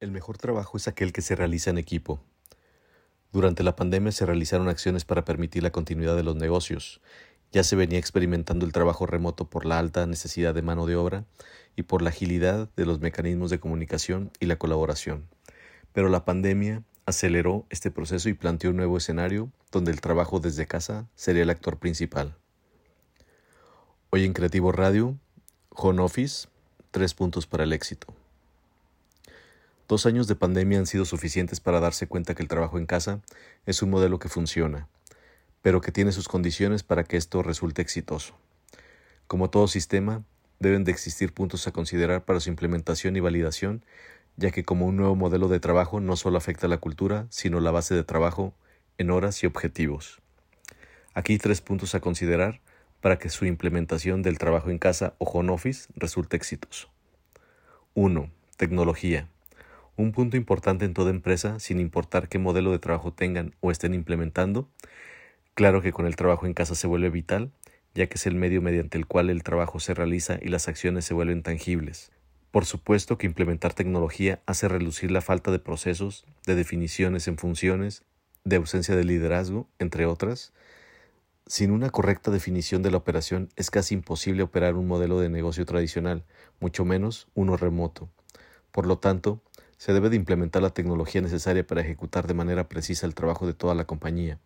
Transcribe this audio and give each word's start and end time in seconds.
El 0.00 0.12
mejor 0.12 0.38
trabajo 0.38 0.78
es 0.78 0.88
aquel 0.88 1.12
que 1.12 1.20
se 1.20 1.36
realiza 1.36 1.68
en 1.68 1.76
equipo. 1.76 2.20
Durante 3.32 3.62
la 3.62 3.76
pandemia 3.76 4.12
se 4.12 4.24
realizaron 4.24 4.70
acciones 4.70 5.04
para 5.04 5.26
permitir 5.26 5.62
la 5.62 5.72
continuidad 5.72 6.16
de 6.16 6.22
los 6.22 6.36
negocios. 6.36 7.02
Ya 7.52 7.64
se 7.64 7.76
venía 7.76 7.98
experimentando 7.98 8.64
el 8.64 8.72
trabajo 8.72 9.04
remoto 9.04 9.50
por 9.50 9.66
la 9.66 9.78
alta 9.78 10.06
necesidad 10.06 10.54
de 10.54 10.62
mano 10.62 10.86
de 10.86 10.96
obra 10.96 11.26
y 11.76 11.82
por 11.82 12.00
la 12.00 12.08
agilidad 12.08 12.70
de 12.76 12.86
los 12.86 13.00
mecanismos 13.00 13.50
de 13.50 13.60
comunicación 13.60 14.30
y 14.40 14.46
la 14.46 14.56
colaboración. 14.56 15.28
Pero 15.92 16.08
la 16.08 16.24
pandemia 16.24 16.82
aceleró 17.04 17.66
este 17.68 17.90
proceso 17.90 18.30
y 18.30 18.34
planteó 18.34 18.70
un 18.70 18.76
nuevo 18.76 18.96
escenario 18.96 19.52
donde 19.70 19.90
el 19.90 20.00
trabajo 20.00 20.40
desde 20.40 20.66
casa 20.66 21.08
sería 21.14 21.42
el 21.42 21.50
actor 21.50 21.78
principal. 21.78 22.34
Hoy 24.08 24.24
en 24.24 24.32
Creativo 24.32 24.72
Radio, 24.72 25.18
Home 25.68 26.00
Office, 26.00 26.48
tres 26.90 27.12
puntos 27.12 27.46
para 27.46 27.64
el 27.64 27.74
éxito. 27.74 28.14
Dos 29.90 30.06
años 30.06 30.28
de 30.28 30.36
pandemia 30.36 30.78
han 30.78 30.86
sido 30.86 31.04
suficientes 31.04 31.58
para 31.58 31.80
darse 31.80 32.06
cuenta 32.06 32.36
que 32.36 32.44
el 32.44 32.48
trabajo 32.48 32.78
en 32.78 32.86
casa 32.86 33.18
es 33.66 33.82
un 33.82 33.90
modelo 33.90 34.20
que 34.20 34.28
funciona, 34.28 34.86
pero 35.62 35.80
que 35.80 35.90
tiene 35.90 36.12
sus 36.12 36.28
condiciones 36.28 36.84
para 36.84 37.02
que 37.02 37.16
esto 37.16 37.42
resulte 37.42 37.82
exitoso. 37.82 38.36
Como 39.26 39.50
todo 39.50 39.66
sistema, 39.66 40.22
deben 40.60 40.84
de 40.84 40.92
existir 40.92 41.34
puntos 41.34 41.66
a 41.66 41.72
considerar 41.72 42.24
para 42.24 42.38
su 42.38 42.50
implementación 42.50 43.16
y 43.16 43.20
validación, 43.20 43.84
ya 44.36 44.52
que 44.52 44.62
como 44.62 44.86
un 44.86 44.96
nuevo 44.96 45.16
modelo 45.16 45.48
de 45.48 45.58
trabajo 45.58 45.98
no 45.98 46.14
solo 46.14 46.38
afecta 46.38 46.68
la 46.68 46.78
cultura, 46.78 47.26
sino 47.28 47.58
la 47.58 47.72
base 47.72 47.96
de 47.96 48.04
trabajo 48.04 48.54
en 48.96 49.10
horas 49.10 49.42
y 49.42 49.46
objetivos. 49.46 50.20
Aquí 51.14 51.36
tres 51.36 51.62
puntos 51.62 51.96
a 51.96 52.00
considerar 52.00 52.60
para 53.00 53.18
que 53.18 53.28
su 53.28 53.44
implementación 53.44 54.22
del 54.22 54.38
trabajo 54.38 54.70
en 54.70 54.78
casa 54.78 55.14
o 55.18 55.24
home 55.24 55.50
office 55.52 55.88
resulte 55.96 56.36
exitoso. 56.36 56.90
1. 57.94 58.30
Tecnología. 58.56 59.26
Un 60.00 60.12
punto 60.12 60.38
importante 60.38 60.86
en 60.86 60.94
toda 60.94 61.10
empresa, 61.10 61.60
sin 61.60 61.78
importar 61.78 62.30
qué 62.30 62.38
modelo 62.38 62.70
de 62.70 62.78
trabajo 62.78 63.12
tengan 63.12 63.54
o 63.60 63.70
estén 63.70 63.92
implementando, 63.92 64.66
claro 65.52 65.82
que 65.82 65.92
con 65.92 66.06
el 66.06 66.16
trabajo 66.16 66.46
en 66.46 66.54
casa 66.54 66.74
se 66.74 66.86
vuelve 66.86 67.10
vital, 67.10 67.52
ya 67.94 68.06
que 68.06 68.14
es 68.14 68.24
el 68.24 68.34
medio 68.34 68.62
mediante 68.62 68.96
el 68.96 69.04
cual 69.04 69.28
el 69.28 69.42
trabajo 69.42 69.78
se 69.78 69.92
realiza 69.92 70.38
y 70.40 70.48
las 70.48 70.68
acciones 70.68 71.04
se 71.04 71.12
vuelven 71.12 71.42
tangibles. 71.42 72.12
Por 72.50 72.64
supuesto 72.64 73.18
que 73.18 73.26
implementar 73.26 73.74
tecnología 73.74 74.40
hace 74.46 74.68
relucir 74.68 75.10
la 75.10 75.20
falta 75.20 75.50
de 75.50 75.58
procesos, 75.58 76.24
de 76.46 76.54
definiciones 76.54 77.28
en 77.28 77.36
funciones, 77.36 78.02
de 78.44 78.56
ausencia 78.56 78.96
de 78.96 79.04
liderazgo, 79.04 79.68
entre 79.78 80.06
otras. 80.06 80.54
Sin 81.46 81.72
una 81.72 81.90
correcta 81.90 82.30
definición 82.30 82.80
de 82.80 82.90
la 82.90 82.96
operación 82.96 83.50
es 83.54 83.70
casi 83.70 83.96
imposible 83.96 84.44
operar 84.44 84.76
un 84.76 84.86
modelo 84.86 85.20
de 85.20 85.28
negocio 85.28 85.66
tradicional, 85.66 86.24
mucho 86.58 86.86
menos 86.86 87.28
uno 87.34 87.58
remoto. 87.58 88.08
Por 88.72 88.86
lo 88.86 88.98
tanto, 88.98 89.42
se 89.80 89.94
debe 89.94 90.10
de 90.10 90.16
implementar 90.16 90.60
la 90.60 90.74
tecnología 90.74 91.22
necesaria 91.22 91.66
para 91.66 91.80
ejecutar 91.80 92.26
de 92.26 92.34
manera 92.34 92.68
precisa 92.68 93.06
el 93.06 93.14
trabajo 93.14 93.46
de 93.46 93.54
toda 93.54 93.74
la 93.74 93.86
compañía, 93.86 94.38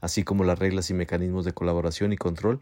así 0.00 0.22
como 0.22 0.44
las 0.44 0.60
reglas 0.60 0.90
y 0.90 0.94
mecanismos 0.94 1.44
de 1.44 1.52
colaboración 1.52 2.12
y 2.12 2.16
control 2.16 2.60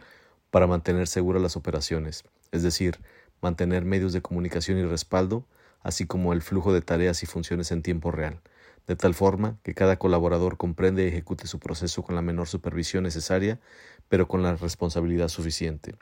para 0.51 0.67
mantener 0.67 1.07
seguras 1.07 1.43
las 1.43 1.55
operaciones, 1.55 2.25
es 2.51 2.63
decir, 2.63 2.99
mantener 3.43 3.85
medios 3.85 4.15
de 4.15 4.23
comunicación 4.23 4.79
y 4.79 4.85
respaldo, 4.85 5.45
así 5.83 6.07
como 6.07 6.33
el 6.33 6.41
flujo 6.41 6.73
de 6.73 6.81
tareas 6.81 7.23
y 7.23 7.27
funciones 7.27 7.71
en 7.73 7.83
tiempo 7.83 8.11
real, 8.11 8.41
de 8.87 8.97
tal 8.97 9.13
forma 9.13 9.59
que 9.63 9.75
cada 9.75 9.99
colaborador 9.99 10.57
comprende 10.57 11.05
y 11.05 11.09
ejecute 11.09 11.47
su 11.47 11.59
proceso 11.59 12.05
con 12.05 12.15
la 12.15 12.23
menor 12.23 12.49
supervisión 12.49 13.05
necesaria, 13.05 13.61
pero 14.09 14.29
con 14.29 14.43
la 14.43 14.57
responsabilidad 14.57 15.29
suficiente. 15.29 15.95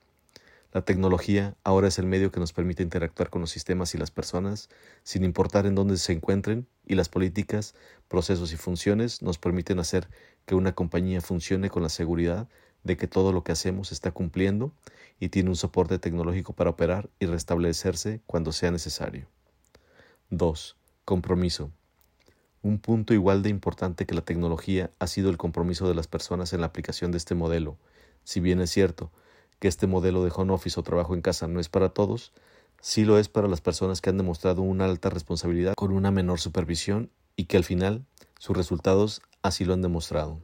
La 0.73 0.81
tecnología 0.83 1.55
ahora 1.65 1.89
es 1.89 1.99
el 1.99 2.07
medio 2.07 2.33
que 2.33 2.41
nos 2.41 2.55
permite 2.55 2.83
interactuar 2.83 3.29
con 3.29 3.43
los 3.43 3.51
sistemas 3.51 3.95
y 3.95 3.99
las 3.99 4.11
personas, 4.11 4.71
sin 5.03 5.23
importar 5.23 5.67
en 5.67 5.75
dónde 5.75 5.99
se 5.99 6.15
encuentren, 6.15 6.67
y 6.87 6.95
las 6.95 7.11
políticas, 7.11 7.75
procesos 8.09 8.53
y 8.55 8.57
funciones 8.57 9.21
nos 9.21 9.37
permiten 9.37 9.79
hacer 9.79 10.09
que 10.47 10.55
una 10.55 10.73
compañía 10.73 11.21
funcione 11.21 11.69
con 11.69 11.83
la 11.83 11.91
seguridad 11.91 12.49
de 12.85 12.97
que 12.97 13.07
todo 13.07 13.33
lo 13.33 13.45
que 13.45 13.53
hacemos 13.53 13.93
está 13.93 14.13
cumpliendo 14.13 14.73
y 15.21 15.29
tiene 15.29 15.51
un 15.51 15.57
soporte 15.57 15.99
tecnológico 15.99 16.55
para 16.55 16.71
operar 16.71 17.11
y 17.21 17.27
restablecerse 17.27 18.23
cuando 18.27 18.51
sea 18.51 18.71
necesario. 18.71 19.27
2. 20.31 20.77
Compromiso. 21.05 21.71
Un 22.63 22.79
punto 22.79 23.13
igual 23.13 23.43
de 23.43 23.51
importante 23.51 24.07
que 24.07 24.15
la 24.15 24.23
tecnología 24.23 24.91
ha 24.99 25.07
sido 25.07 25.29
el 25.29 25.37
compromiso 25.37 25.87
de 25.87 25.95
las 25.95 26.07
personas 26.07 26.55
en 26.55 26.61
la 26.61 26.69
aplicación 26.69 27.13
de 27.13 27.19
este 27.19 27.35
modelo. 27.35 27.77
Si 28.25 28.41
bien 28.41 28.61
es 28.61 28.71
cierto, 28.71 29.11
que 29.63 29.69
este 29.69 29.87
modelo 29.87 30.25
de 30.25 30.33
home 30.35 30.53
office 30.53 30.81
o 30.81 30.83
trabajo 30.83 31.15
en 31.15 31.23
casa 31.23 31.47
no 31.47 31.61
es 31.61 31.69
para 31.69 31.91
todos, 31.91 32.33
sí 32.81 33.05
lo 33.05 33.17
es 33.17 33.29
para 33.29 33.47
las 33.47 33.61
personas 33.61 34.01
que 34.01 34.11
han 34.11 34.17
demostrado 34.17 34.61
una 34.61 34.87
alta 34.87 35.09
responsabilidad 35.09 35.75
con 35.77 35.93
una 35.93 36.11
menor 36.11 36.41
supervisión 36.41 37.13
y 37.37 37.45
que 37.45 37.59
al 37.59 37.63
final 37.63 38.05
sus 38.41 38.57
resultados 38.57 39.23
así 39.41 39.65
lo 39.65 39.73
han 39.73 39.81
demostrado. 39.81 40.41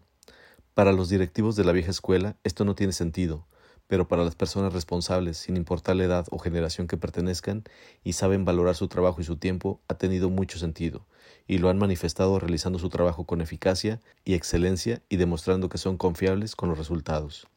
Para 0.72 0.92
los 0.92 1.08
directivos 1.08 1.56
de 1.56 1.64
la 1.64 1.72
vieja 1.72 1.90
escuela 1.90 2.36
esto 2.44 2.64
no 2.64 2.76
tiene 2.76 2.92
sentido, 2.92 3.44
pero 3.88 4.06
para 4.06 4.22
las 4.22 4.36
personas 4.36 4.72
responsables, 4.72 5.36
sin 5.36 5.56
importar 5.56 5.96
la 5.96 6.04
edad 6.04 6.26
o 6.30 6.38
generación 6.38 6.86
que 6.86 6.96
pertenezcan, 6.96 7.64
y 8.04 8.12
saben 8.12 8.44
valorar 8.44 8.76
su 8.76 8.86
trabajo 8.86 9.20
y 9.20 9.24
su 9.24 9.34
tiempo, 9.34 9.80
ha 9.88 9.94
tenido 9.94 10.30
mucho 10.30 10.60
sentido, 10.60 11.06
y 11.48 11.58
lo 11.58 11.70
han 11.70 11.78
manifestado 11.78 12.38
realizando 12.38 12.78
su 12.78 12.88
trabajo 12.88 13.24
con 13.24 13.40
eficacia 13.40 14.00
y 14.24 14.34
excelencia 14.34 15.02
y 15.08 15.16
demostrando 15.16 15.68
que 15.68 15.78
son 15.78 15.96
confiables 15.96 16.54
con 16.54 16.68
los 16.68 16.78
resultados. 16.78 17.48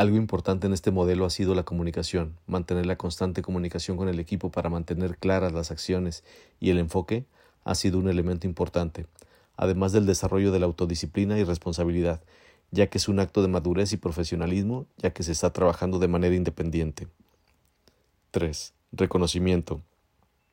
Algo 0.00 0.16
importante 0.16 0.66
en 0.66 0.72
este 0.72 0.90
modelo 0.90 1.26
ha 1.26 1.28
sido 1.28 1.54
la 1.54 1.64
comunicación, 1.64 2.38
mantener 2.46 2.86
la 2.86 2.96
constante 2.96 3.42
comunicación 3.42 3.98
con 3.98 4.08
el 4.08 4.18
equipo 4.18 4.50
para 4.50 4.70
mantener 4.70 5.18
claras 5.18 5.52
las 5.52 5.70
acciones 5.70 6.24
y 6.58 6.70
el 6.70 6.78
enfoque 6.78 7.26
ha 7.64 7.74
sido 7.74 7.98
un 7.98 8.08
elemento 8.08 8.46
importante, 8.46 9.04
además 9.58 9.92
del 9.92 10.06
desarrollo 10.06 10.52
de 10.52 10.58
la 10.58 10.64
autodisciplina 10.64 11.38
y 11.38 11.44
responsabilidad, 11.44 12.22
ya 12.70 12.86
que 12.86 12.96
es 12.96 13.08
un 13.08 13.20
acto 13.20 13.42
de 13.42 13.48
madurez 13.48 13.92
y 13.92 13.98
profesionalismo, 13.98 14.86
ya 14.96 15.10
que 15.10 15.22
se 15.22 15.32
está 15.32 15.52
trabajando 15.52 15.98
de 15.98 16.08
manera 16.08 16.34
independiente. 16.34 17.06
3. 18.30 18.72
Reconocimiento. 18.92 19.82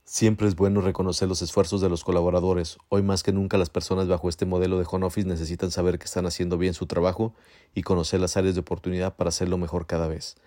Siempre 0.09 0.47
es 0.47 0.55
bueno 0.55 0.79
reconocer 0.79 1.27
los 1.27 1.41
esfuerzos 1.41 1.81
de 1.81 1.89
los 1.89 2.05
colaboradores. 2.05 2.77
Hoy 2.87 3.03
más 3.03 3.23
que 3.23 3.33
nunca 3.33 3.57
las 3.57 3.69
personas 3.69 4.07
bajo 4.07 4.29
este 4.29 4.45
modelo 4.45 4.79
de 4.79 4.87
home 4.89 5.05
office 5.05 5.27
necesitan 5.27 5.69
saber 5.69 5.99
que 5.99 6.05
están 6.05 6.25
haciendo 6.25 6.57
bien 6.57 6.73
su 6.73 6.85
trabajo 6.85 7.35
y 7.75 7.81
conocer 7.81 8.21
las 8.21 8.37
áreas 8.37 8.55
de 8.55 8.61
oportunidad 8.61 9.17
para 9.17 9.27
hacerlo 9.27 9.57
mejor 9.57 9.85
cada 9.85 10.07
vez. 10.07 10.37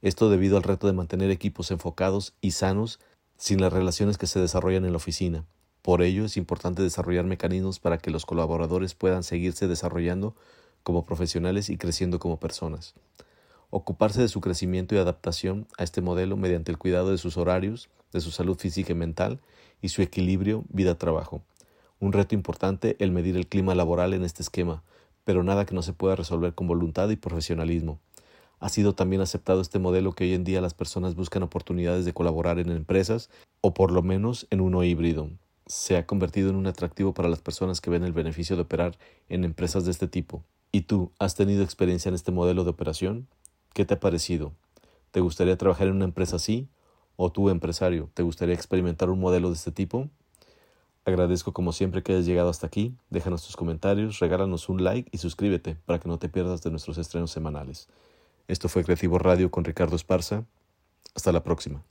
Esto 0.00 0.30
debido 0.30 0.56
al 0.56 0.62
reto 0.62 0.86
de 0.86 0.94
mantener 0.94 1.30
equipos 1.30 1.70
enfocados 1.70 2.32
y 2.40 2.52
sanos 2.52 3.00
sin 3.36 3.60
las 3.60 3.70
relaciones 3.70 4.16
que 4.16 4.26
se 4.26 4.40
desarrollan 4.40 4.86
en 4.86 4.92
la 4.92 4.96
oficina. 4.96 5.44
Por 5.82 6.00
ello 6.00 6.24
es 6.24 6.38
importante 6.38 6.82
desarrollar 6.82 7.26
mecanismos 7.26 7.80
para 7.80 7.98
que 7.98 8.10
los 8.10 8.24
colaboradores 8.24 8.94
puedan 8.94 9.24
seguirse 9.24 9.68
desarrollando 9.68 10.34
como 10.84 11.04
profesionales 11.04 11.68
y 11.68 11.76
creciendo 11.76 12.18
como 12.18 12.40
personas. 12.40 12.94
Ocuparse 13.68 14.22
de 14.22 14.28
su 14.28 14.40
crecimiento 14.40 14.94
y 14.94 14.98
adaptación 14.98 15.66
a 15.76 15.84
este 15.84 16.00
modelo 16.00 16.38
mediante 16.38 16.72
el 16.72 16.78
cuidado 16.78 17.10
de 17.10 17.18
sus 17.18 17.36
horarios, 17.36 17.90
de 18.12 18.20
su 18.20 18.30
salud 18.30 18.58
física 18.58 18.92
y 18.92 18.96
mental 18.96 19.40
y 19.80 19.88
su 19.88 20.02
equilibrio 20.02 20.64
vida-trabajo. 20.68 21.42
Un 21.98 22.12
reto 22.12 22.34
importante 22.34 22.96
el 22.98 23.12
medir 23.12 23.36
el 23.36 23.46
clima 23.46 23.74
laboral 23.74 24.14
en 24.14 24.24
este 24.24 24.42
esquema, 24.42 24.82
pero 25.24 25.42
nada 25.42 25.64
que 25.66 25.74
no 25.74 25.82
se 25.82 25.92
pueda 25.92 26.16
resolver 26.16 26.54
con 26.54 26.66
voluntad 26.66 27.08
y 27.10 27.16
profesionalismo. 27.16 28.00
Ha 28.58 28.68
sido 28.68 28.94
también 28.94 29.22
aceptado 29.22 29.60
este 29.60 29.78
modelo 29.78 30.12
que 30.12 30.24
hoy 30.24 30.34
en 30.34 30.44
día 30.44 30.60
las 30.60 30.74
personas 30.74 31.16
buscan 31.16 31.42
oportunidades 31.42 32.04
de 32.04 32.12
colaborar 32.12 32.58
en 32.58 32.70
empresas 32.70 33.28
o 33.60 33.74
por 33.74 33.90
lo 33.90 34.02
menos 34.02 34.46
en 34.50 34.60
uno 34.60 34.84
híbrido. 34.84 35.30
Se 35.66 35.96
ha 35.96 36.06
convertido 36.06 36.50
en 36.50 36.56
un 36.56 36.66
atractivo 36.66 37.12
para 37.12 37.28
las 37.28 37.40
personas 37.40 37.80
que 37.80 37.90
ven 37.90 38.04
el 38.04 38.12
beneficio 38.12 38.54
de 38.56 38.62
operar 38.62 38.98
en 39.28 39.44
empresas 39.44 39.84
de 39.84 39.90
este 39.90 40.06
tipo. 40.06 40.44
¿Y 40.70 40.82
tú 40.82 41.10
has 41.18 41.34
tenido 41.34 41.62
experiencia 41.62 42.08
en 42.08 42.14
este 42.14 42.30
modelo 42.30 42.64
de 42.64 42.70
operación? 42.70 43.26
¿Qué 43.74 43.84
te 43.84 43.94
ha 43.94 44.00
parecido? 44.00 44.52
¿Te 45.10 45.20
gustaría 45.20 45.56
trabajar 45.58 45.88
en 45.88 45.96
una 45.96 46.04
empresa 46.04 46.36
así? 46.36 46.68
¿O 47.24 47.30
tú, 47.30 47.50
empresario, 47.50 48.10
te 48.14 48.24
gustaría 48.24 48.52
experimentar 48.52 49.08
un 49.08 49.20
modelo 49.20 49.46
de 49.46 49.54
este 49.54 49.70
tipo? 49.70 50.08
Agradezco 51.04 51.52
como 51.52 51.72
siempre 51.72 52.02
que 52.02 52.10
hayas 52.10 52.26
llegado 52.26 52.48
hasta 52.48 52.66
aquí. 52.66 52.96
Déjanos 53.10 53.46
tus 53.46 53.54
comentarios, 53.54 54.18
regálanos 54.18 54.68
un 54.68 54.82
like 54.82 55.08
y 55.12 55.18
suscríbete 55.18 55.76
para 55.86 56.00
que 56.00 56.08
no 56.08 56.18
te 56.18 56.28
pierdas 56.28 56.64
de 56.64 56.70
nuestros 56.72 56.98
estrenos 56.98 57.30
semanales. 57.30 57.88
Esto 58.48 58.68
fue 58.68 58.82
Creativo 58.82 59.20
Radio 59.20 59.52
con 59.52 59.62
Ricardo 59.62 59.94
Esparza. 59.94 60.46
Hasta 61.14 61.30
la 61.30 61.44
próxima. 61.44 61.84